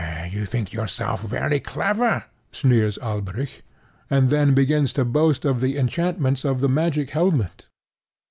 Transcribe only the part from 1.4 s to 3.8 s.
clever," sneers Alberic,